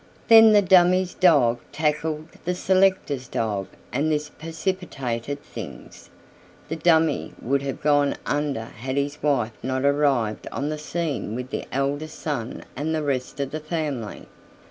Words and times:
Then 0.29 0.51
the 0.53 0.63
dummy's 0.63 1.13
dog 1.13 1.59
tackled 1.71 2.29
the 2.43 2.55
selector's 2.55 3.27
dog 3.27 3.67
and 3.93 4.11
this 4.11 4.29
precipitated 4.29 5.43
things. 5.43 6.09
The 6.69 6.75
dummy 6.75 7.33
would 7.39 7.61
have 7.61 7.83
gone 7.83 8.15
under 8.25 8.63
had 8.65 8.97
his 8.97 9.21
wife 9.21 9.53
not 9.61 9.85
arrived 9.85 10.47
on 10.51 10.69
the 10.69 10.79
scene 10.79 11.35
with 11.35 11.51
the 11.51 11.67
eldest 11.71 12.17
son 12.17 12.65
and 12.75 12.95
the 12.95 13.03
rest 13.03 13.39
of 13.39 13.51
the 13.51 13.59
family. 13.59 14.25